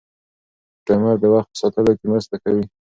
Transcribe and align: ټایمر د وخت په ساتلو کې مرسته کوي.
ټایمر 0.85 1.15
د 1.21 1.25
وخت 1.33 1.49
په 1.51 1.57
ساتلو 1.61 1.91
کې 1.99 2.05
مرسته 2.13 2.35
کوي. 2.43 2.63